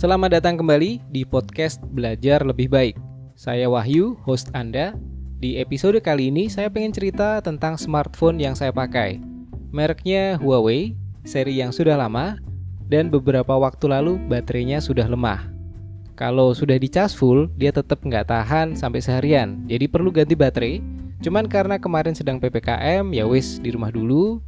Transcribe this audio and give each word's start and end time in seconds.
Selamat 0.00 0.40
datang 0.40 0.56
kembali 0.56 1.12
di 1.12 1.28
podcast 1.28 1.76
Belajar 1.92 2.40
Lebih 2.40 2.72
Baik. 2.72 2.96
Saya 3.36 3.68
Wahyu, 3.68 4.16
host 4.24 4.48
Anda. 4.56 4.96
Di 5.36 5.60
episode 5.60 6.00
kali 6.00 6.32
ini 6.32 6.48
saya 6.48 6.72
pengen 6.72 6.88
cerita 6.88 7.44
tentang 7.44 7.76
smartphone 7.76 8.40
yang 8.40 8.56
saya 8.56 8.72
pakai. 8.72 9.20
Mereknya 9.68 10.40
Huawei, 10.40 10.96
seri 11.28 11.60
yang 11.60 11.68
sudah 11.68 12.00
lama, 12.00 12.40
dan 12.88 13.12
beberapa 13.12 13.52
waktu 13.60 13.92
lalu 13.92 14.16
baterainya 14.24 14.80
sudah 14.80 15.04
lemah. 15.04 15.52
Kalau 16.16 16.56
sudah 16.56 16.80
dicas 16.80 17.12
full, 17.12 17.52
dia 17.60 17.68
tetap 17.68 18.00
nggak 18.00 18.32
tahan 18.32 18.72
sampai 18.72 19.04
seharian, 19.04 19.68
jadi 19.68 19.84
perlu 19.84 20.08
ganti 20.08 20.32
baterai. 20.32 20.80
Cuman 21.20 21.44
karena 21.44 21.76
kemarin 21.76 22.16
sedang 22.16 22.40
PPKM, 22.40 23.04
ya 23.12 23.28
wis 23.28 23.60
di 23.60 23.68
rumah 23.68 23.92
dulu, 23.92 24.40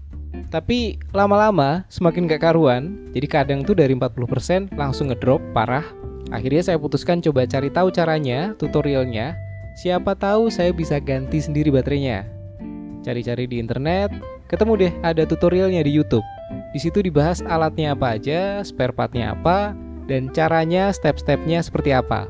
tapi 0.53 1.01
lama-lama 1.17 1.85
semakin 1.89 2.29
gak 2.29 2.45
karuan, 2.45 3.09
jadi 3.17 3.27
kadang 3.29 3.65
tuh 3.65 3.73
dari 3.73 3.97
40% 3.97 4.73
langsung 4.77 5.09
ngedrop 5.09 5.41
parah. 5.57 5.85
Akhirnya 6.33 6.65
saya 6.65 6.79
putuskan 6.81 7.21
coba 7.21 7.45
cari 7.45 7.69
tahu 7.69 7.93
caranya, 7.93 8.57
tutorialnya. 8.57 9.37
Siapa 9.81 10.13
tahu 10.17 10.53
saya 10.53 10.73
bisa 10.73 11.01
ganti 11.01 11.41
sendiri 11.41 11.73
baterainya. 11.73 12.29
Cari-cari 13.01 13.49
di 13.49 13.61
internet, 13.61 14.13
ketemu 14.49 14.73
deh 14.77 14.93
ada 15.01 15.25
tutorialnya 15.25 15.81
di 15.85 15.93
YouTube. 15.93 16.25
Di 16.73 16.81
situ 16.81 17.01
dibahas 17.01 17.41
alatnya 17.45 17.97
apa 17.97 18.17
aja, 18.17 18.61
spare 18.65 18.93
partnya 18.93 19.33
apa, 19.33 19.73
dan 20.09 20.29
caranya 20.33 20.93
step-stepnya 20.93 21.65
seperti 21.65 21.93
apa. 21.97 22.29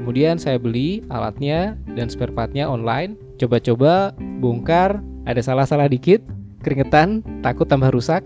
Kemudian 0.00 0.38
saya 0.40 0.56
beli 0.56 1.04
alatnya 1.12 1.76
dan 1.98 2.08
spare 2.08 2.32
partnya 2.32 2.66
online, 2.66 3.18
coba-coba, 3.36 4.14
bongkar, 4.40 5.02
ada 5.28 5.42
salah-salah 5.44 5.86
dikit, 5.86 6.24
keringetan, 6.60 7.24
takut 7.40 7.66
tambah 7.66 7.90
rusak, 7.92 8.24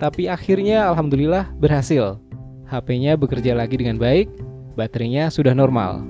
tapi 0.00 0.26
akhirnya 0.26 0.88
alhamdulillah 0.90 1.52
berhasil. 1.60 2.18
HP-nya 2.68 3.14
bekerja 3.14 3.52
lagi 3.54 3.76
dengan 3.78 4.00
baik, 4.00 4.28
baterainya 4.74 5.30
sudah 5.30 5.52
normal. 5.52 6.02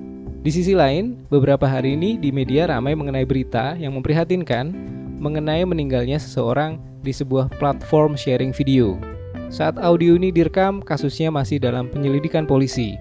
Di 0.44 0.52
sisi 0.52 0.76
lain, 0.76 1.24
beberapa 1.32 1.64
hari 1.64 1.96
ini 1.96 2.20
di 2.20 2.28
media 2.28 2.68
ramai 2.68 2.92
mengenai 2.92 3.24
berita 3.24 3.76
yang 3.80 3.96
memprihatinkan 3.96 4.72
mengenai 5.16 5.64
meninggalnya 5.64 6.20
seseorang 6.20 6.76
di 7.00 7.12
sebuah 7.12 7.48
platform 7.56 8.12
sharing 8.12 8.52
video. 8.52 9.00
Saat 9.48 9.80
audio 9.80 10.16
ini 10.20 10.28
direkam, 10.28 10.84
kasusnya 10.84 11.32
masih 11.32 11.56
dalam 11.56 11.88
penyelidikan 11.88 12.44
polisi. 12.44 12.96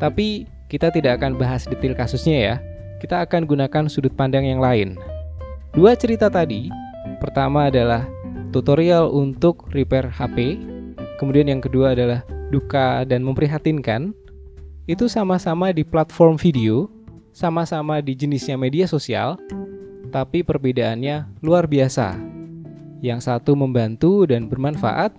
Tapi 0.00 0.48
kita 0.72 0.88
tidak 0.88 1.20
akan 1.20 1.36
bahas 1.36 1.68
detail 1.68 1.92
kasusnya 1.92 2.36
ya. 2.38 2.54
Kita 3.04 3.24
akan 3.24 3.44
gunakan 3.44 3.84
sudut 3.88 4.12
pandang 4.16 4.48
yang 4.48 4.60
lain. 4.62 4.96
Dua 5.76 5.92
cerita 5.92 6.32
tadi 6.32 6.72
Pertama 7.28 7.68
adalah 7.68 8.08
tutorial 8.56 9.12
untuk 9.12 9.68
repair 9.76 10.08
HP. 10.08 10.56
Kemudian 11.20 11.52
yang 11.52 11.60
kedua 11.60 11.92
adalah 11.92 12.24
duka 12.48 13.04
dan 13.04 13.20
memprihatinkan. 13.20 14.16
Itu 14.88 15.12
sama-sama 15.12 15.68
di 15.68 15.84
platform 15.84 16.40
video, 16.40 16.88
sama-sama 17.36 18.00
di 18.00 18.16
jenisnya 18.16 18.56
media 18.56 18.88
sosial, 18.88 19.36
tapi 20.08 20.40
perbedaannya 20.40 21.44
luar 21.44 21.68
biasa. 21.68 22.16
Yang 23.04 23.28
satu 23.28 23.52
membantu 23.52 24.24
dan 24.24 24.48
bermanfaat, 24.48 25.12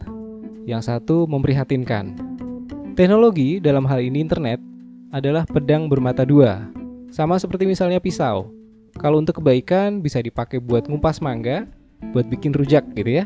yang 0.65 0.81
satu 0.81 1.29
memprihatinkan. 1.29 2.17
Teknologi 2.97 3.61
dalam 3.61 3.85
hal 3.85 4.01
ini 4.01 4.25
internet 4.25 4.57
adalah 5.13 5.45
pedang 5.45 5.85
bermata 5.85 6.25
dua, 6.25 6.73
sama 7.13 7.37
seperti 7.37 7.69
misalnya 7.69 8.01
pisau. 8.01 8.49
Kalau 8.97 9.21
untuk 9.21 9.37
kebaikan 9.45 10.01
bisa 10.01 10.17
dipakai 10.25 10.57
buat 10.57 10.89
ngumpas 10.89 11.21
mangga, 11.21 11.69
buat 12.11 12.25
bikin 12.27 12.55
rujak 12.55 12.85
gitu 12.95 13.23
ya. 13.23 13.25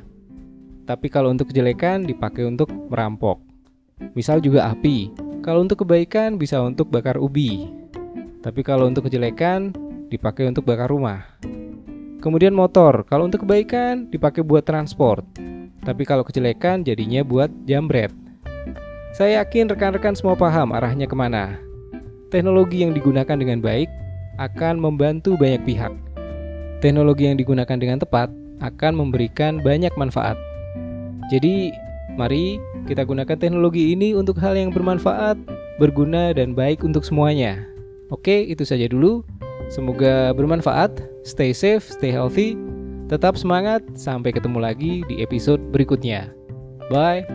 Tapi 0.83 1.07
kalau 1.07 1.31
untuk 1.31 1.49
kejelekan 1.53 2.03
dipakai 2.03 2.43
untuk 2.43 2.67
merampok. 2.91 3.39
Misal 4.17 4.43
juga 4.43 4.67
api. 4.67 5.15
Kalau 5.39 5.63
untuk 5.63 5.87
kebaikan 5.87 6.35
bisa 6.35 6.59
untuk 6.59 6.91
bakar 6.91 7.15
ubi. 7.19 7.71
Tapi 8.43 8.59
kalau 8.63 8.91
untuk 8.91 9.07
kejelekan 9.07 9.71
dipakai 10.11 10.51
untuk 10.51 10.67
bakar 10.67 10.91
rumah. 10.91 11.23
Kemudian 12.19 12.55
motor, 12.55 13.03
kalau 13.07 13.27
untuk 13.27 13.47
kebaikan 13.47 14.07
dipakai 14.11 14.43
buat 14.43 14.63
transport. 14.63 15.23
Tapi 15.83 16.03
kalau 16.07 16.23
kejelekan 16.23 16.83
jadinya 16.83 17.23
buat 17.23 17.51
jambret. 17.67 18.11
Saya 19.15 19.43
yakin 19.43 19.71
rekan-rekan 19.71 20.15
semua 20.15 20.35
paham 20.35 20.71
arahnya 20.71 21.07
ke 21.07 21.15
mana. 21.15 21.59
Teknologi 22.31 22.81
yang 22.81 22.95
digunakan 22.95 23.35
dengan 23.35 23.59
baik 23.59 23.87
akan 24.41 24.79
membantu 24.79 25.37
banyak 25.37 25.61
pihak. 25.67 25.93
Teknologi 26.79 27.29
yang 27.29 27.37
digunakan 27.37 27.77
dengan 27.77 28.01
tepat 28.01 28.31
akan 28.61 28.93
memberikan 28.99 29.63
banyak 29.63 29.93
manfaat. 29.95 30.37
Jadi, 31.31 31.71
mari 32.19 32.59
kita 32.85 33.07
gunakan 33.07 33.39
teknologi 33.39 33.95
ini 33.95 34.13
untuk 34.13 34.37
hal 34.37 34.53
yang 34.59 34.69
bermanfaat, 34.69 35.39
berguna, 35.79 36.35
dan 36.35 36.53
baik 36.53 36.83
untuk 36.83 37.07
semuanya. 37.07 37.63
Oke, 38.11 38.45
itu 38.45 38.67
saja 38.67 38.85
dulu. 38.85 39.23
Semoga 39.71 40.35
bermanfaat. 40.35 41.01
Stay 41.25 41.55
safe, 41.55 41.87
stay 41.87 42.11
healthy. 42.11 42.59
Tetap 43.07 43.39
semangat. 43.39 43.81
Sampai 43.97 44.35
ketemu 44.35 44.59
lagi 44.61 45.01
di 45.07 45.23
episode 45.23 45.61
berikutnya. 45.71 46.29
Bye. 46.91 47.25